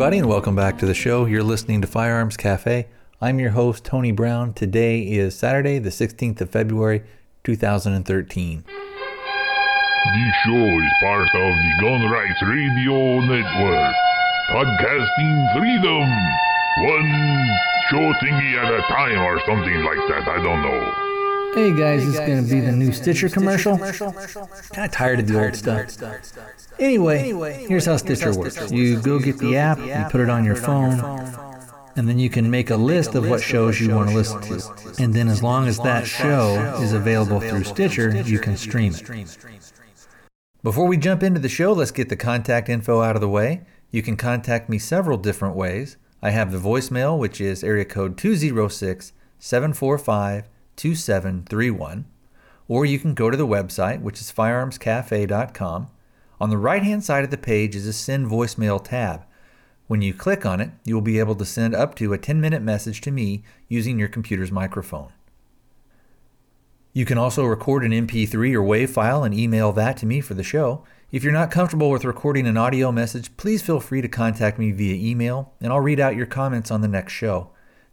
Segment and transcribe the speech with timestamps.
[0.00, 1.26] everybody, and welcome back to the show.
[1.26, 2.88] You're listening to Firearms Cafe.
[3.20, 4.54] I'm your host, Tony Brown.
[4.54, 7.02] Today is Saturday, the 16th of February,
[7.44, 8.64] 2013.
[8.64, 8.74] This
[10.46, 13.94] show is part of the Gun Rights Radio Network.
[14.48, 16.08] Podcasting freedom.
[16.88, 17.10] One
[17.90, 20.26] show thingy at a time or something like that.
[20.26, 21.09] I don't know.
[21.54, 23.76] Hey guys, this is going to be the new Stitcher commercial.
[23.78, 26.32] Kind of tired of the old stuff.
[26.78, 28.70] Anyway, here's how Stitcher works.
[28.70, 31.00] You go get the app, you put it on your phone,
[31.96, 35.02] and then you can make a list of what shows you want to listen to.
[35.02, 39.38] And then as long as that show is available through Stitcher, you can stream it.
[40.62, 43.62] Before we jump into the show, let's get the contact info out of the way.
[43.90, 45.96] You can contact me several different ways.
[46.22, 50.48] I have the voicemail, which is area code 206 745
[50.80, 52.06] 2731,
[52.66, 55.90] or you can go to the website, which is firearmscafe.com.
[56.40, 59.24] On the right hand side of the page is a send voicemail tab.
[59.88, 62.40] When you click on it, you will be able to send up to a 10
[62.40, 65.12] minute message to me using your computer's microphone.
[66.94, 70.34] You can also record an MP3 or WAV file and email that to me for
[70.34, 70.84] the show.
[71.12, 74.70] If you're not comfortable with recording an audio message, please feel free to contact me
[74.72, 77.50] via email and I'll read out your comments on the next show.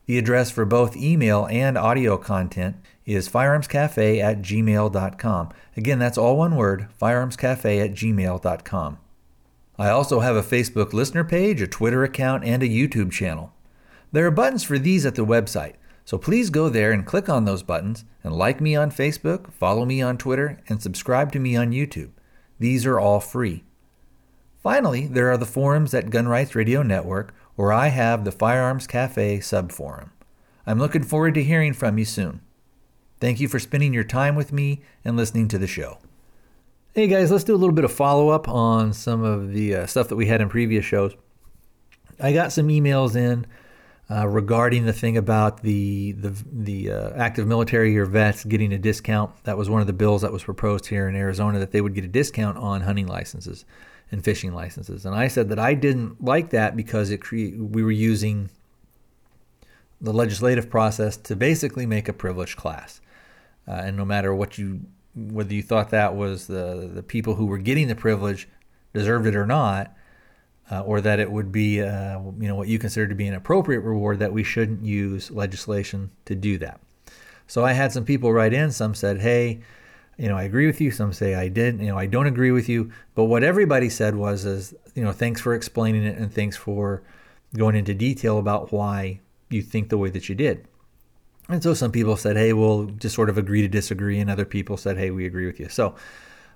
[0.07, 5.49] The address for both email and audio content is firearmscafe at gmail.com.
[5.75, 8.97] Again, that's all one word firearmscafe at gmail.com.
[9.77, 13.53] I also have a Facebook listener page, a Twitter account, and a YouTube channel.
[14.13, 17.43] There are buttons for these at the website, so please go there and click on
[17.43, 21.57] those buttons and like me on Facebook, follow me on Twitter, and subscribe to me
[21.57, 22.11] on YouTube.
[22.59, 23.65] These are all free.
[24.63, 28.85] Finally, there are the forums at Gun Rights Radio Network where I have the Firearms
[28.85, 30.11] Cafe subforum.
[30.67, 32.41] I'm looking forward to hearing from you soon.
[33.19, 35.97] Thank you for spending your time with me and listening to the show.
[36.93, 39.85] Hey guys, let's do a little bit of follow up on some of the uh,
[39.87, 41.15] stuff that we had in previous shows.
[42.19, 43.47] I got some emails in
[44.09, 48.77] uh, regarding the thing about the the the uh, active military or vets getting a
[48.77, 49.31] discount.
[49.45, 51.95] That was one of the bills that was proposed here in Arizona that they would
[51.95, 53.65] get a discount on hunting licenses
[54.11, 55.05] and fishing licenses.
[55.05, 58.49] And I said that I didn't like that because it cre- we were using
[59.99, 63.01] the legislative process to basically make a privileged class.
[63.67, 64.81] Uh, and no matter what you
[65.15, 68.47] whether you thought that was the the people who were getting the privilege
[68.93, 69.95] deserved it or not,
[70.71, 73.33] uh, or that it would be uh, you know what you consider to be an
[73.33, 76.79] appropriate reward, that we shouldn't use legislation to do that.
[77.47, 78.71] So I had some people write in.
[78.71, 79.59] Some said, "Hey,
[80.17, 80.91] you know, I agree with you.
[80.91, 81.81] Some say I didn't.
[81.81, 82.91] You know, I don't agree with you.
[83.15, 87.03] But what everybody said was, is you know, thanks for explaining it and thanks for
[87.55, 89.19] going into detail about why
[89.49, 90.67] you think the way that you did.
[91.49, 94.43] And so some people said, hey, we'll just sort of agree to disagree, and other
[94.43, 95.69] people said, hey, we agree with you.
[95.69, 95.95] So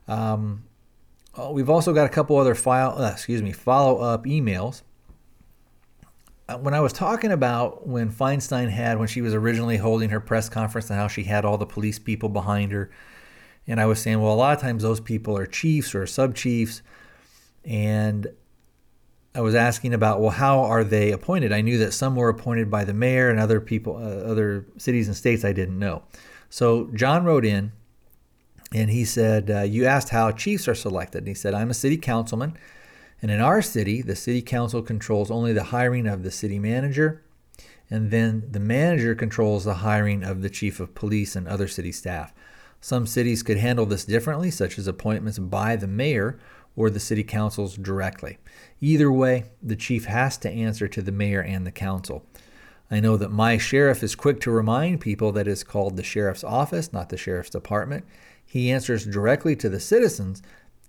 [0.08, 0.64] um,
[1.38, 4.82] oh, we've also got a couple other file, uh, excuse me, follow up emails.
[6.50, 10.20] Uh, when I was talking about when Feinstein had, when she was originally holding her
[10.20, 12.92] press conference, and how she had all the police people behind her
[13.68, 16.36] and I was saying, well, a lot of times those people are chiefs or sub
[16.36, 16.82] chiefs.
[17.64, 18.28] And
[19.34, 21.54] I was asking about, well, how are they appointed?
[21.54, 25.08] I knew that some were appointed by the mayor and other people, uh, other cities
[25.08, 26.04] and states I didn't know.
[26.50, 27.72] So John wrote in
[28.74, 31.20] and he said, uh, You asked how chiefs are selected.
[31.20, 32.58] And he said, I'm a city councilman.
[33.22, 37.24] And in our city, the city council controls only the hiring of the city manager.
[37.90, 41.92] And then the manager controls the hiring of the chief of police and other city
[41.92, 42.34] staff.
[42.82, 46.40] Some cities could handle this differently, such as appointments by the mayor
[46.76, 48.40] or the city councils directly.
[48.80, 52.26] Either way, the chief has to answer to the mayor and the council.
[52.90, 56.44] I know that my sheriff is quick to remind people that it's called the sheriff's
[56.44, 58.06] office, not the sheriff's department.
[58.46, 60.42] He answers directly to the citizens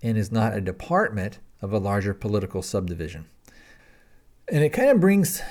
[0.03, 3.27] and is not a department of a larger political subdivision.
[4.49, 5.43] And it kind of brings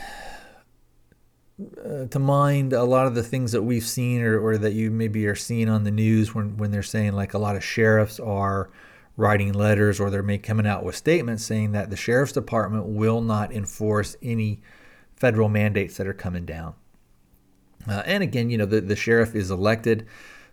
[1.84, 4.92] uh, to mind a lot of the things that we've seen or, or that you
[4.92, 8.20] maybe are seeing on the news when, when they're saying like a lot of sheriffs
[8.20, 8.70] are
[9.18, 13.22] writing letters or they're make, coming out with statements saying that the sheriff's department will
[13.22, 14.62] not enforce any
[15.16, 16.74] federal mandates that are coming down.
[17.88, 20.06] Uh, and again, you know, the, the sheriff is elected.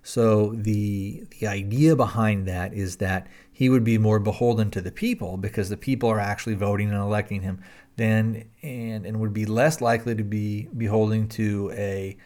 [0.03, 4.93] So the the idea behind that is that he would be more beholden to the
[4.93, 7.61] people because the people are actually voting and electing him
[7.99, 12.17] than and and would be less likely to be beholden to a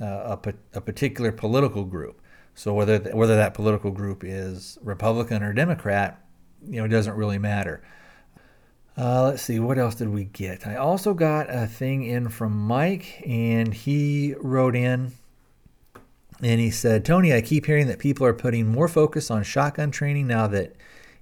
[0.00, 2.20] uh, a, a particular political group.
[2.54, 6.24] So whether whether that political group is Republican or Democrat,
[6.64, 7.82] you know, it doesn't really matter.
[8.96, 10.66] Uh, let's see, what else did we get?
[10.66, 15.12] I also got a thing in from Mike, and he wrote in
[16.42, 19.90] and he said, Tony, I keep hearing that people are putting more focus on shotgun
[19.90, 20.74] training now that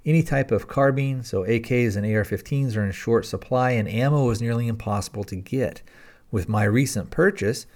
[0.07, 4.31] any type of carbine, so AKs and AR 15s, are in short supply, and ammo
[4.31, 5.83] is nearly impossible to get.
[6.31, 7.67] With my recent purchase,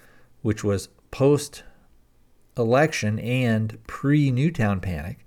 [0.43, 1.65] which was post
[2.57, 5.27] election and pre Newtown panic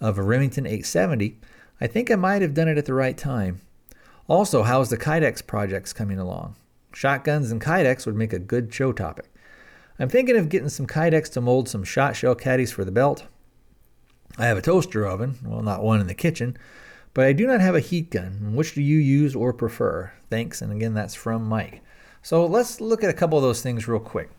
[0.00, 1.38] of a Remington 870,
[1.80, 3.60] I think I might have done it at the right time.
[4.26, 6.56] Also, how's the Kydex projects coming along?
[6.92, 9.26] Shotguns and Kydex would make a good show topic.
[9.98, 13.26] I'm thinking of getting some Kydex to mold some shot shell caddies for the belt.
[14.38, 16.56] I have a toaster oven, well, not one in the kitchen,
[17.12, 18.54] but I do not have a heat gun.
[18.54, 20.12] Which do you use or prefer?
[20.30, 21.80] Thanks, and again, that's from Mike.
[22.22, 24.30] So let's look at a couple of those things real quick.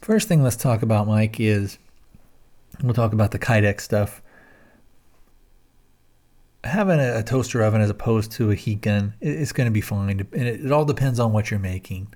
[0.00, 1.78] First thing let's talk about, Mike, is
[2.82, 4.22] we'll talk about the Kydex stuff.
[6.62, 10.26] Having a, toaster oven as opposed to a heat gun, it's going to be fine,
[10.32, 12.14] and it all depends on what you're making,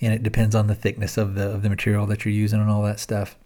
[0.00, 2.70] and it depends on the thickness of the of the material that you're using and
[2.70, 3.36] all that stuff.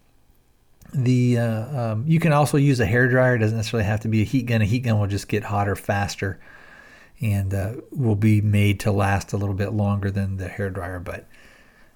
[0.94, 3.36] The uh, um, you can also use a hair dryer.
[3.36, 4.62] It doesn't necessarily have to be a heat gun.
[4.62, 6.40] A heat gun will just get hotter faster,
[7.20, 10.98] and uh, will be made to last a little bit longer than the hair dryer.
[10.98, 11.26] But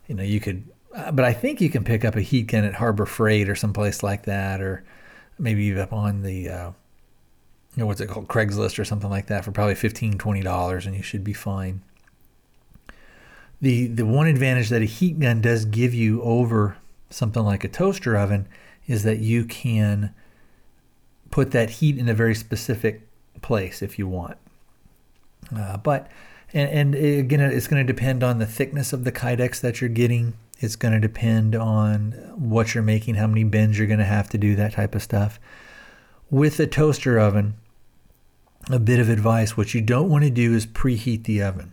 [0.09, 2.65] you know, you could uh, but I think you can pick up a heat gun
[2.65, 4.85] at Harbor Freight or someplace like that, or
[5.39, 6.71] maybe even up on the, uh,
[7.75, 10.95] you know, what's it called, Craigslist or something like that for probably $15, $20, and
[10.95, 11.83] you should be fine.
[13.61, 16.77] The, the one advantage that a heat gun does give you over
[17.09, 18.49] something like a toaster oven
[18.87, 20.15] is that you can
[21.31, 23.07] put that heat in a very specific
[23.41, 24.37] place if you want.
[25.55, 26.09] Uh, but
[26.53, 29.91] and, and again, it's going to depend on the thickness of the kydex that you're
[29.91, 30.35] getting.
[30.59, 34.29] It's going to depend on what you're making, how many bends you're going to have
[34.31, 35.41] to do, that type of stuff.
[36.31, 37.55] With a toaster oven,
[38.71, 41.73] a bit of advice what you don't want to do is preheat the oven.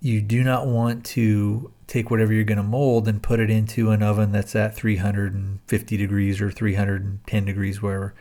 [0.00, 3.90] You do not want to take whatever you're going to mold and put it into
[3.90, 8.14] an oven that's at 350 degrees or 310 degrees, wherever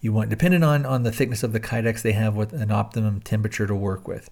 [0.00, 3.20] you want, depending on, on the thickness of the kydex, they have what an optimum
[3.20, 4.30] temperature to work with,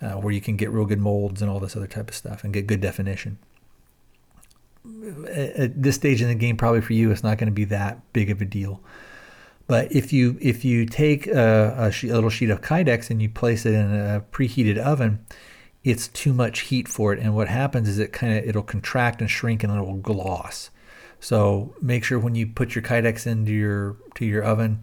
[0.00, 2.44] uh, where you can get real good molds and all this other type of stuff
[2.44, 3.38] and get good definition
[5.28, 8.00] at this stage in the game, probably for you, it's not going to be that
[8.12, 8.80] big of a deal.
[9.66, 13.22] But if you if you take a, a, sheet, a, little sheet of Kydex and
[13.22, 15.24] you place it in a preheated oven,
[15.82, 19.20] it's too much heat for it, and what happens is it kind of it'll contract
[19.20, 20.70] and shrink and it'll gloss.
[21.20, 24.80] So make sure when you put your Kydex into your to your oven,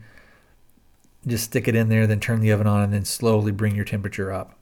[1.25, 3.85] just stick it in there, then turn the oven on, and then slowly bring your
[3.85, 4.57] temperature up.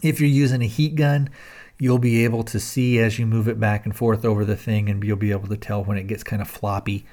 [0.00, 1.30] If you're using a heat gun,
[1.78, 4.88] you'll be able to see as you move it back and forth over the thing,
[4.88, 7.04] and you'll be able to tell when it gets kind of floppy,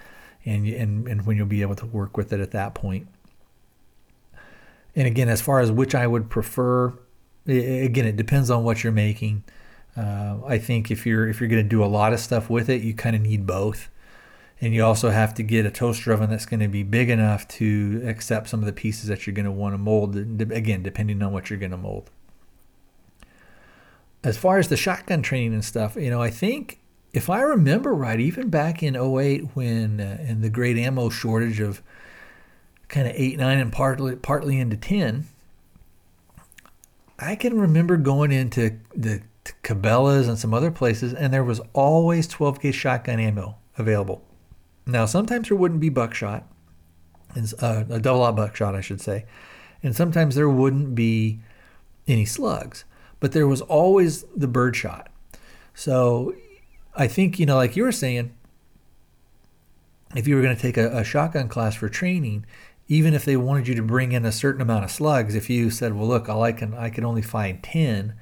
[0.45, 3.07] and and and when you'll be able to work with it at that point.
[4.95, 6.93] And again, as far as which I would prefer,
[7.49, 9.43] again, it depends on what you're making.
[9.97, 12.69] Uh, I think if you're if you're going to do a lot of stuff with
[12.69, 13.89] it, you kind of need both,
[14.61, 17.47] and you also have to get a toaster oven that's going to be big enough
[17.49, 20.15] to accept some of the pieces that you're going to want to mold.
[20.15, 22.09] Again, depending on what you're going to mold
[24.23, 26.79] as far as the shotgun training and stuff, you know, I think
[27.13, 31.59] if I remember right, even back in 08 when uh, in the great ammo shortage
[31.59, 31.81] of
[32.87, 35.25] kind of 8, 9 and partly partly into 10,
[37.19, 39.21] I can remember going into the
[39.63, 44.23] Cabela's and some other places and there was always 12 gauge shotgun ammo available.
[44.85, 46.47] Now, sometimes there wouldn't be buckshot,
[47.61, 49.25] uh, a double aught buckshot, I should say,
[49.83, 51.39] and sometimes there wouldn't be
[52.07, 52.85] any slugs
[53.19, 55.09] but there was always the birdshot.
[55.73, 56.33] So
[56.95, 58.33] I think, you know, like you were saying,
[60.15, 62.45] if you were going to take a, a, shotgun class for training,
[62.91, 65.69] even if they wanted you to bring in a certain amount of slugs, if you
[65.69, 68.15] said, well, look, all I can, I can only find 10,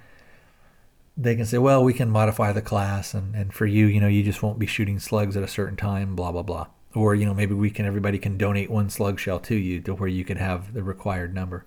[1.16, 3.14] they can say, well, we can modify the class.
[3.14, 5.78] And, and for you, you know, you just won't be shooting slugs at a certain
[5.78, 6.68] time, blah, blah, blah.
[6.94, 9.96] Or, you know, maybe we can, everybody can donate one slug shell to you to
[9.96, 11.66] where you can have the required number.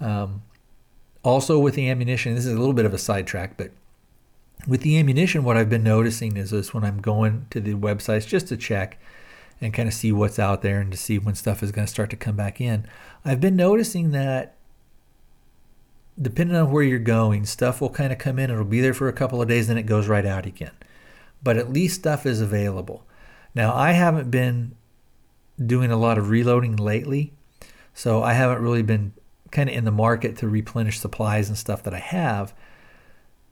[0.00, 0.42] Um,
[1.22, 3.70] also, with the ammunition, this is a little bit of a sidetrack, but
[4.66, 8.26] with the ammunition, what I've been noticing is this when I'm going to the websites
[8.26, 8.98] just to check
[9.60, 11.90] and kind of see what's out there and to see when stuff is going to
[11.90, 12.86] start to come back in,
[13.24, 14.56] I've been noticing that
[16.20, 18.50] depending on where you're going, stuff will kind of come in.
[18.50, 20.72] It'll be there for a couple of days, then it goes right out again.
[21.42, 23.04] But at least stuff is available.
[23.54, 24.74] Now, I haven't been
[25.64, 27.32] doing a lot of reloading lately,
[27.92, 29.12] so I haven't really been
[29.50, 32.54] kind of in the market to replenish supplies and stuff that I have.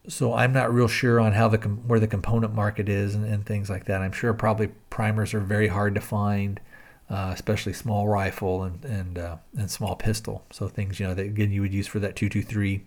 [0.09, 3.47] So I'm not real sure on how the where the component market is and, and
[3.47, 4.03] things like that.
[4.03, 6.61] I'm sure probably primers are very hard to find,
[7.09, 10.45] uh, especially small rifle and and uh, and small pistol.
[10.51, 12.85] So things you know that again you would use for that 223,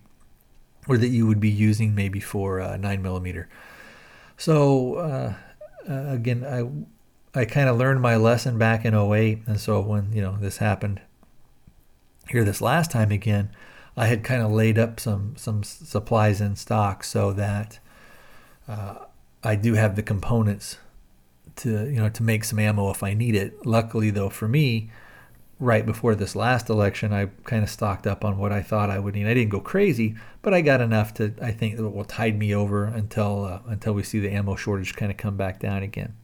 [0.88, 3.48] or that you would be using maybe for uh, nine millimeter.
[4.36, 5.34] So uh,
[5.88, 6.68] uh, again, I
[7.36, 9.40] I kind of learned my lesson back in 08.
[9.46, 11.02] And so when, you know, this happened
[12.30, 13.50] here this last time again,
[13.96, 17.78] I had kind of laid up some, some supplies in stock so that
[18.68, 18.96] uh,
[19.42, 20.78] I do have the components
[21.56, 23.64] to, you know, to make some ammo if I need it.
[23.64, 24.90] Luckily though, for me,
[25.58, 28.98] right before this last election, I kind of stocked up on what I thought I
[28.98, 29.26] would need.
[29.26, 32.54] I didn't go crazy, but I got enough to I think that will tide me
[32.54, 36.14] over until uh, until we see the ammo shortage kind of come back down again.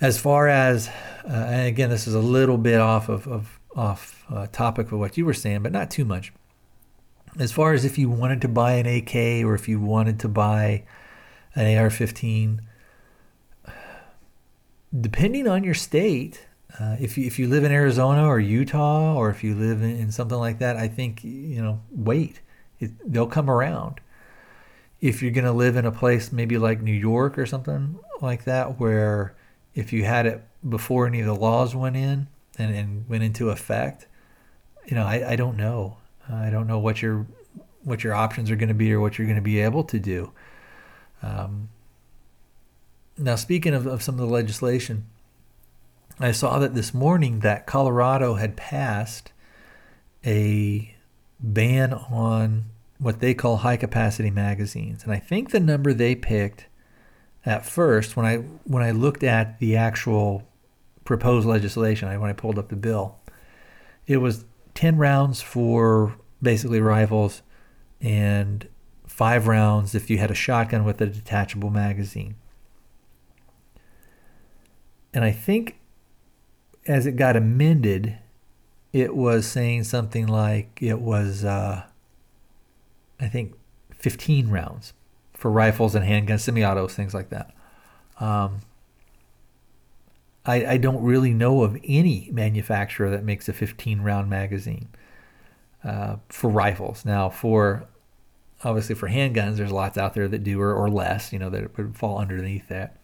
[0.00, 0.88] As far as,
[1.24, 4.98] uh, and again, this is a little bit off of, of off uh, topic of
[4.98, 6.32] what you were saying, but not too much.
[7.38, 10.28] As far as if you wanted to buy an AK or if you wanted to
[10.28, 10.84] buy
[11.54, 12.60] an AR-15,
[14.98, 16.46] depending on your state,
[16.80, 19.90] uh, if you if you live in Arizona or Utah or if you live in,
[19.90, 22.40] in something like that, I think you know wait,
[22.80, 24.00] it, they'll come around.
[25.00, 28.80] If you're gonna live in a place maybe like New York or something like that,
[28.80, 29.34] where
[29.74, 33.50] if you had it before any of the laws went in and, and went into
[33.50, 34.06] effect,
[34.86, 35.98] you know I, I don't know.
[36.28, 37.26] I don't know what your
[37.84, 39.98] what your options are going to be or what you're going to be able to
[39.98, 40.32] do.
[41.22, 41.68] Um,
[43.16, 45.06] now, speaking of, of some of the legislation,
[46.18, 49.32] I saw that this morning that Colorado had passed
[50.24, 50.94] a
[51.38, 52.66] ban on
[52.98, 55.04] what they call high capacity magazines.
[55.04, 56.66] And I think the number they picked
[57.44, 60.42] at first when I when I looked at the actual
[61.06, 63.16] proposed legislation, when I pulled up the bill,
[64.06, 64.44] it was
[64.74, 67.42] 10 rounds for basically rifles
[68.00, 68.68] and
[69.06, 72.34] 5 rounds if you had a shotgun with a detachable magazine.
[75.14, 75.78] And I think
[76.86, 78.18] as it got amended,
[78.92, 81.84] it was saying something like it was, uh,
[83.18, 83.54] I think,
[83.98, 84.92] 15 rounds
[85.32, 87.54] for rifles and handguns, semi-autos, things like that.
[88.20, 88.60] Um,
[90.46, 94.88] I, I, don't really know of any manufacturer that makes a 15 round magazine
[95.82, 97.04] uh, for rifles.
[97.04, 97.88] Now, for
[98.64, 101.76] obviously for handguns, there's lots out there that do or, or less, you know, that
[101.76, 102.96] would fall underneath that.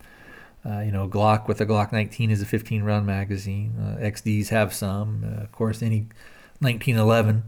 [0.64, 3.74] Uh, you know, Glock with a Glock 19 is a 15 round magazine.
[3.80, 5.24] Uh, XDs have some.
[5.24, 6.06] Uh, of course, any
[6.60, 7.42] 1911,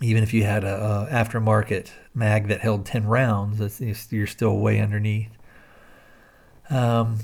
[0.00, 3.80] even if you had a, a, aftermarket mag that held 10 rounds,
[4.12, 5.36] you're still way underneath.
[6.70, 7.18] Um,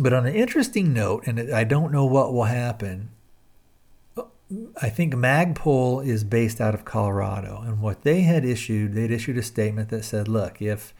[0.00, 3.10] but on an interesting note, and I don't know what will happen,
[4.80, 7.62] I think Magpul is based out of Colorado.
[7.64, 10.92] And what they had issued, they'd issued a statement that said, look, if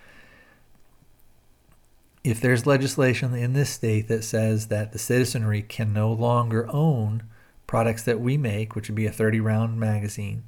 [2.23, 7.23] if there's legislation in this state that says that the citizenry can no longer own
[7.67, 10.45] products that we make, which would be a 30 round magazine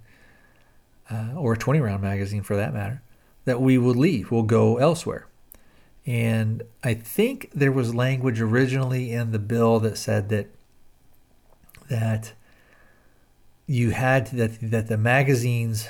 [1.11, 3.01] uh, or a 20 round magazine for that matter,
[3.47, 5.27] that we will leave, we'll go elsewhere.
[6.05, 10.49] And I think there was language originally in the bill that said that
[11.89, 12.33] that
[13.67, 15.89] you had to, that that the magazines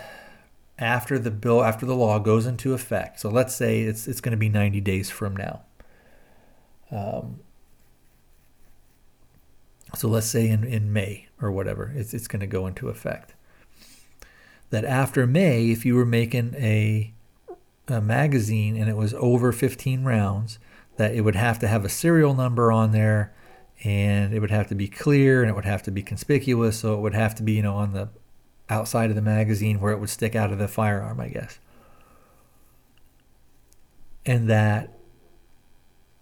[0.79, 3.21] after the bill after the law goes into effect.
[3.21, 5.63] So let's say it's it's going to be 90 days from now.
[6.91, 7.41] Um,
[9.95, 13.35] so let's say in, in May or whatever, it's, it's going to go into effect.
[14.71, 17.13] That after May, if you were making a,
[17.93, 20.59] a magazine and it was over 15 rounds,
[20.97, 23.33] that it would have to have a serial number on there
[23.85, 26.79] and it would have to be clear and it would have to be conspicuous.
[26.79, 28.09] So it would have to be, you know, on the
[28.69, 31.59] outside of the magazine where it would stick out of the firearm, I guess.
[34.25, 34.99] And that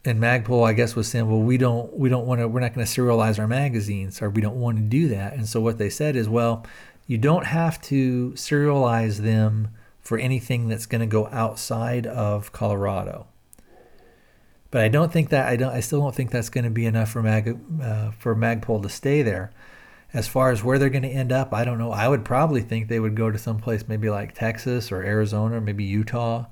[0.04, 2.74] and Magpul, I guess, was saying, well, we don't, we don't want to, we're not
[2.74, 5.34] going to serialize our magazines, or we don't want to do that.
[5.34, 6.64] And so what they said is, well,
[7.06, 9.68] you don't have to serialize them
[10.00, 13.26] for anything that's going to go outside of Colorado.
[14.70, 15.72] But I don't think that I don't.
[15.72, 18.88] I still don't think that's going to be enough for Mag uh, for Magpul to
[18.88, 19.52] stay there.
[20.12, 21.92] As far as where they're going to end up, I don't know.
[21.92, 25.60] I would probably think they would go to some place maybe like Texas or Arizona,
[25.60, 26.46] maybe Utah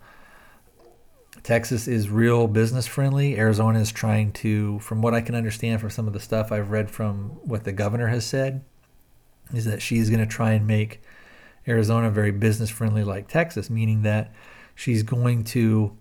[1.43, 3.39] Texas is real business friendly.
[3.39, 6.71] Arizona is trying to, from what I can understand from some of the stuff I've
[6.71, 8.65] read from what the governor has said,
[9.55, 11.01] is that she's going to try and make
[11.69, 14.33] Arizona very business friendly like Texas, meaning that
[14.75, 15.97] she's going to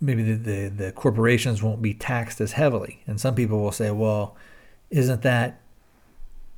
[0.00, 3.02] maybe the, the, the corporations won't be taxed as heavily.
[3.06, 4.36] And some people will say, well,
[4.90, 5.60] isn't that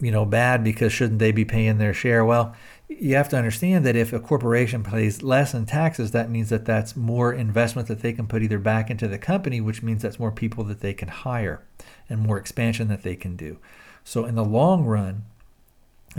[0.01, 2.25] you know bad because shouldn't they be paying their share?
[2.25, 2.55] Well,
[2.89, 6.65] you have to understand that if a corporation pays less in taxes, that means that
[6.65, 10.19] that's more investment that they can put either back into the company, which means that's
[10.19, 11.63] more people that they can hire
[12.09, 13.59] and more expansion that they can do.
[14.05, 15.25] So, in the long run,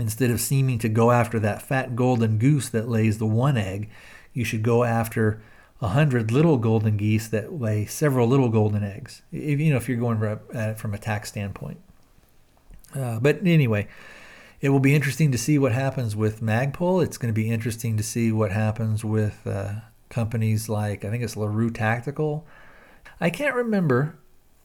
[0.00, 3.90] instead of seeming to go after that fat golden goose that lays the one egg,
[4.32, 5.42] you should go after
[5.82, 9.22] a hundred little golden geese that lay several little golden eggs.
[9.32, 10.22] If, you know, if you're going
[10.54, 11.80] at it from a tax standpoint.
[12.94, 13.88] Uh, but anyway,
[14.60, 17.02] it will be interesting to see what happens with Magpul.
[17.02, 19.74] It's going to be interesting to see what happens with uh,
[20.08, 22.46] companies like I think it's Larue Tactical.
[23.20, 24.18] I can't remember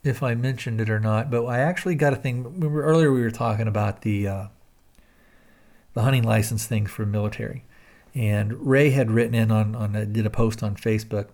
[0.04, 2.44] if I mentioned it or not, but I actually got a thing.
[2.44, 4.48] Remember Earlier we were talking about the uh,
[5.96, 7.64] the hunting license things for military,
[8.14, 11.30] and Ray had written in on on a, did a post on Facebook,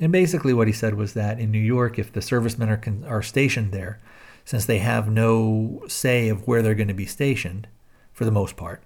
[0.00, 3.04] and basically what he said was that in New York, if the servicemen are con-
[3.06, 4.00] are stationed there,
[4.44, 7.68] since they have no say of where they're going to be stationed,
[8.12, 8.82] for the most part,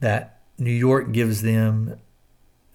[0.00, 1.98] that New York gives them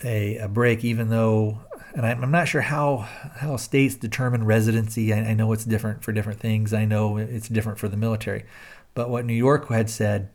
[0.03, 1.59] a, a break, even though,
[1.93, 5.13] and I'm not sure how how states determine residency.
[5.13, 6.73] I, I know it's different for different things.
[6.73, 8.45] I know it's different for the military,
[8.93, 10.29] but what New York had said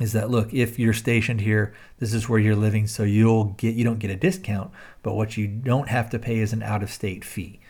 [0.00, 3.74] is that look, if you're stationed here, this is where you're living, so you'll get
[3.74, 4.70] you don't get a discount,
[5.02, 7.60] but what you don't have to pay is an out-of-state fee.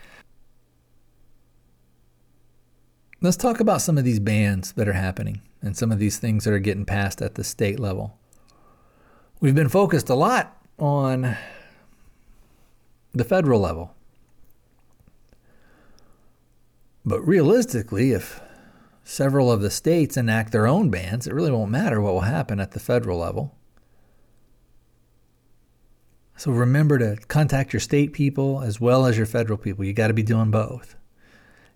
[3.21, 6.45] Let's talk about some of these bans that are happening and some of these things
[6.45, 8.17] that are getting passed at the state level.
[9.41, 11.37] We've been focused a lot on
[13.13, 13.95] the federal level.
[17.05, 18.41] But realistically, if
[19.05, 22.61] several of the states enact their own bans, it really won't matter what will happen
[22.61, 23.55] at the federal level.
[26.37, 29.85] So remember to contact your state people as well as your federal people.
[29.85, 30.97] You got to be doing both.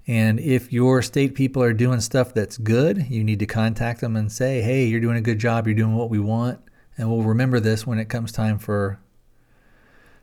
[0.07, 4.17] And if your state people are doing stuff that's good, you need to contact them
[4.17, 5.67] and say, hey, you're doing a good job.
[5.67, 6.61] You're doing what we want.
[6.97, 8.99] And we'll remember this when it comes time for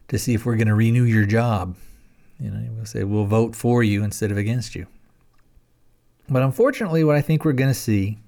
[0.08, 1.76] to see if we're going to renew your job.
[2.40, 4.88] You know, we'll say we'll vote for you instead of against you.
[6.32, 8.20] But unfortunately, what I think we're going to see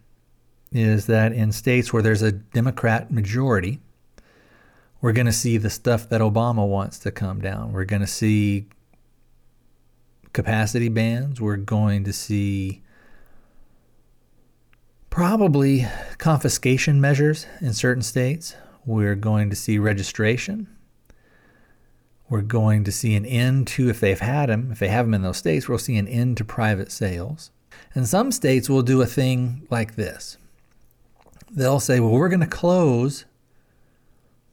[0.74, 3.80] is that in states where there's a Democrat majority,
[5.00, 7.72] we're going to see the stuff that Obama wants to come down.
[7.72, 8.68] We're going to see
[10.34, 11.40] capacity bans.
[11.40, 12.84] We're going to see
[15.10, 15.88] probably
[16.18, 18.56] confiscation measures in certain states.
[18.86, 20.68] We're going to see registration.
[22.28, 25.14] We're going to see an end to, if they've had them, if they have them
[25.14, 27.52] in those states, we'll see an end to private sales.
[27.96, 30.38] And some states will do a thing like this
[31.56, 33.26] they'll say, well, we're going to close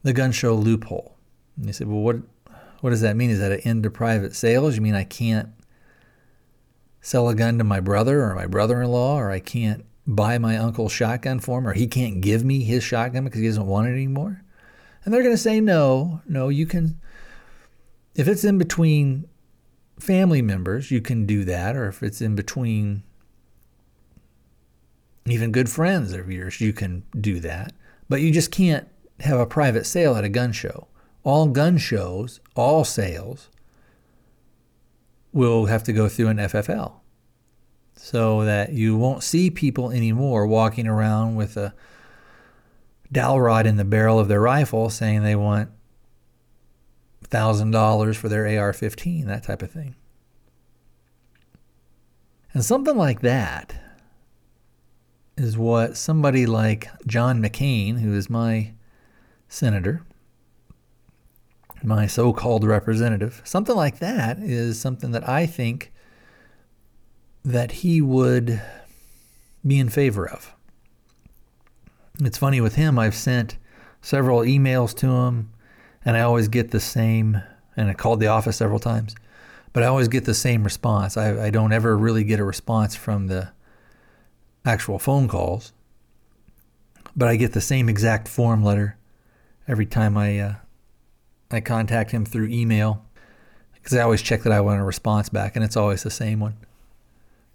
[0.03, 1.15] the gun show loophole.
[1.57, 2.17] And you say, well, what,
[2.81, 3.29] what does that mean?
[3.29, 4.75] Is that an end to private sales?
[4.75, 5.49] You mean I can't
[7.01, 10.37] sell a gun to my brother or my brother in law, or I can't buy
[10.37, 13.65] my uncle's shotgun for him, or he can't give me his shotgun because he doesn't
[13.65, 14.43] want it anymore.
[15.03, 16.99] And they're going to say, no, no, you can,
[18.13, 19.27] if it's in between
[19.99, 21.75] family members, you can do that.
[21.75, 23.01] Or if it's in between
[25.25, 27.73] even good friends of yours, you can do that.
[28.09, 28.87] But you just can't
[29.19, 30.87] have a private sale at a gun show.
[31.23, 33.49] All gun shows, all sales,
[35.31, 36.93] will have to go through an FFL
[37.95, 41.73] so that you won't see people anymore walking around with a
[43.11, 45.69] dowel rod in the barrel of their rifle saying they want
[47.29, 49.95] $1,000 for their AR 15, that type of thing.
[52.53, 53.79] And something like that
[55.41, 58.73] is what somebody like John McCain, who is my
[59.49, 60.03] senator,
[61.83, 65.91] my so called representative, something like that is something that I think
[67.43, 68.61] that he would
[69.65, 70.53] be in favor of.
[72.19, 73.57] It's funny with him, I've sent
[73.99, 75.51] several emails to him,
[76.05, 77.41] and I always get the same,
[77.75, 79.15] and I called the office several times,
[79.73, 81.17] but I always get the same response.
[81.17, 83.51] I, I don't ever really get a response from the
[84.65, 85.73] actual phone calls,
[87.15, 88.97] but I get the same exact form letter
[89.67, 90.55] every time I uh,
[91.49, 93.05] I contact him through email
[93.73, 96.39] because I always check that I want a response back, and it's always the same
[96.39, 96.57] one.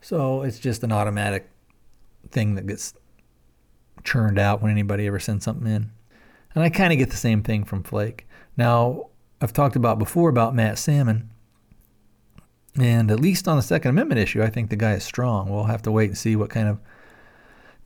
[0.01, 1.49] So it's just an automatic
[2.31, 2.95] thing that gets
[4.05, 5.91] churned out when anybody ever sends something in.
[6.55, 8.27] And I kind of get the same thing from Flake.
[8.57, 9.09] Now,
[9.41, 11.31] I've talked about before about Matt Salmon.
[12.79, 15.49] And at least on the Second Amendment issue, I think the guy is strong.
[15.49, 16.79] We'll have to wait and see what kind of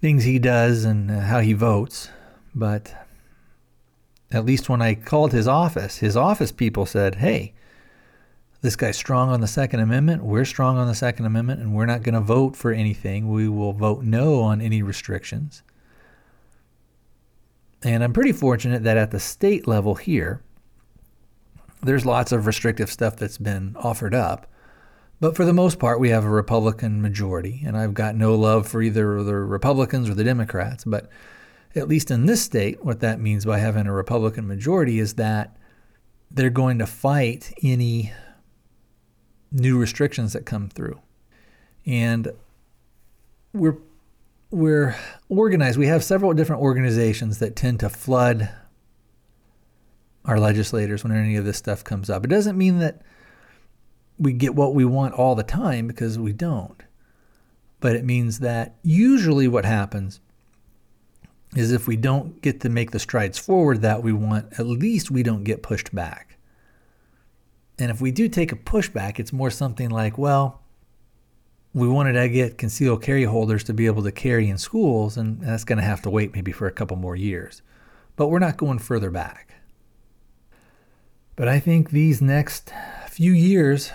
[0.01, 2.09] things he does and uh, how he votes.
[2.55, 2.95] But
[4.31, 7.55] at least when I called his office, his office people said, hey,
[8.63, 10.23] this guy's strong on the Second Amendment.
[10.23, 13.31] We're strong on the Second Amendment, and we're not going to vote for anything.
[13.31, 15.63] We will vote no on any restrictions.
[17.83, 20.43] And I'm pretty fortunate that at the state level here,
[21.83, 24.47] there's lots of restrictive stuff that's been offered up.
[25.21, 28.67] But for the most part, we have a Republican majority, and I've got no love
[28.67, 30.85] for either the Republicans or the Democrats.
[30.85, 31.11] But
[31.77, 35.57] at least in this state, what that means by having a Republican majority is that
[36.31, 38.13] they're going to fight any
[39.53, 41.01] new restrictions that come through.
[41.85, 42.33] And
[43.53, 43.79] we're
[44.51, 44.97] we're
[45.29, 45.79] organized.
[45.79, 48.49] We have several different organizations that tend to flood
[50.25, 52.25] our legislators when any of this stuff comes up.
[52.25, 53.03] It doesn't mean that
[54.21, 56.83] we get what we want all the time because we don't.
[57.81, 60.21] But it means that usually what happens
[61.57, 65.11] is if we don't get to make the strides forward that we want, at least
[65.11, 66.37] we don't get pushed back.
[67.79, 70.61] And if we do take a pushback, it's more something like, well,
[71.73, 75.41] we wanted to get concealed carry holders to be able to carry in schools, and
[75.41, 77.63] that's going to have to wait maybe for a couple more years.
[78.17, 79.55] But we're not going further back.
[81.37, 82.71] But I think these next
[83.09, 83.93] few years,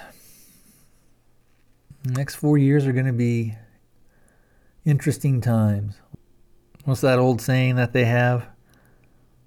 [2.12, 3.56] next four years, are going to be
[4.86, 5.96] interesting times.
[6.84, 8.48] What's that old saying that they have?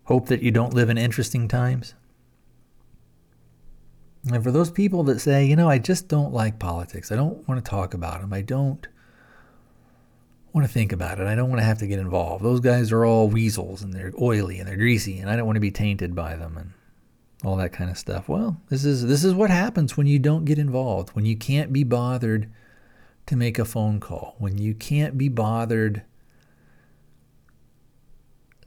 [0.05, 1.95] Hope that you don't live in interesting times.
[4.27, 7.47] And for those people that say, you know, I just don't like politics, I don't
[7.49, 8.87] want to talk about them, I don't
[10.53, 12.43] want to think about it, I don't want to have to get involved.
[12.43, 15.57] Those guys are all weasels and they're oily and they're greasy, and I don't want
[15.57, 16.73] to be tainted by them and
[17.45, 18.29] all that kind of stuff.
[18.29, 21.73] Well, this is this is what happens when you don't get involved, when you can't
[21.73, 22.51] be bothered
[23.27, 26.03] to make a phone call, when you can't be bothered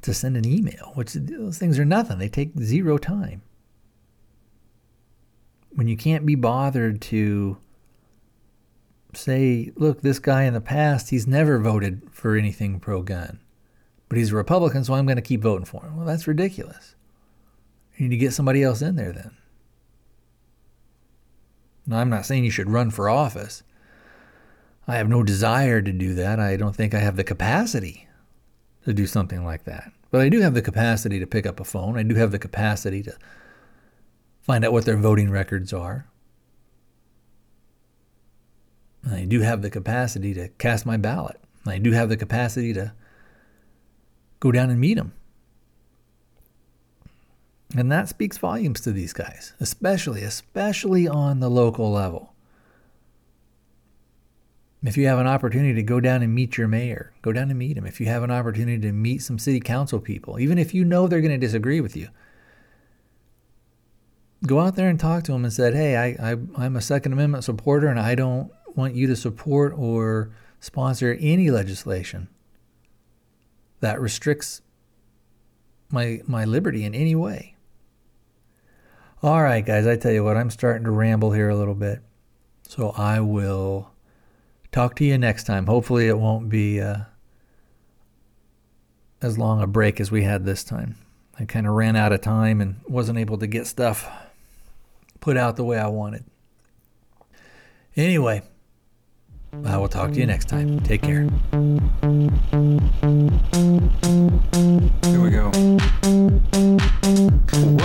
[0.01, 2.17] to send an email, which those things are nothing.
[2.17, 3.41] They take zero time
[5.73, 7.57] when you can't be bothered to
[9.13, 13.39] say, look, this guy in the past, he's never voted for anything pro gun,
[14.09, 15.97] but he's a Republican, so I'm going to keep voting for him.
[15.97, 16.95] Well, that's ridiculous.
[18.01, 19.37] You need to get somebody else in there then.
[21.85, 23.61] Now, I'm not saying you should run for office.
[24.87, 26.39] I have no desire to do that.
[26.39, 28.07] I don't think I have the capacity
[28.85, 29.91] to do something like that.
[30.09, 31.95] But I do have the capacity to pick up a phone.
[31.95, 33.15] I do have the capacity to
[34.41, 36.07] find out what their voting records are.
[39.07, 41.39] I do have the capacity to cast my ballot.
[41.67, 42.93] I do have the capacity to
[44.39, 45.13] go down and meet them.
[47.75, 52.33] And that speaks volumes to these guys, especially, especially on the local level.
[54.83, 57.59] If you have an opportunity to go down and meet your mayor, go down and
[57.59, 57.85] meet him.
[57.85, 61.07] If you have an opportunity to meet some city council people, even if you know
[61.07, 62.09] they're going to disagree with you,
[64.45, 67.13] go out there and talk to them and said, "Hey, I, I I'm a Second
[67.13, 72.27] Amendment supporter, and I don't want you to support or sponsor any legislation
[73.81, 74.63] that restricts
[75.91, 77.55] my my liberty in any way."
[79.23, 82.01] All right, guys, I tell you what, I'm starting to ramble here a little bit,
[82.67, 83.91] so I will
[84.71, 85.67] talk to you next time.
[85.67, 87.01] Hopefully, it won't be uh,
[89.21, 90.95] as long a break as we had this time.
[91.37, 94.09] I kind of ran out of time and wasn't able to get stuff
[95.19, 96.25] put out the way I wanted.
[97.95, 98.41] Anyway,
[99.65, 100.79] I will talk to you next time.
[100.79, 101.27] Take care.
[105.03, 105.51] Here we go.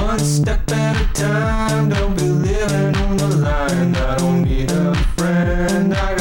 [0.00, 3.96] One step at a time, don't be living on the line.
[3.96, 6.15] I don't need a friend, I